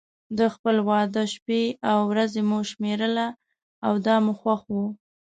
د 0.37 0.39
خپل 0.53 0.75
واده 0.89 1.23
شپې 1.33 1.63
او 1.89 1.97
ورځې 2.11 2.41
مو 2.49 2.57
شمېرله 2.71 3.27
او 3.85 3.93
دا 4.05 4.15
مو 4.25 4.33
خوښ 4.39 4.61
و. 4.73 4.75